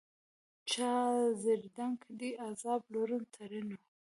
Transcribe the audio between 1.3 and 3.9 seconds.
ژړېدنک دي عذاب لورن؛ ترينو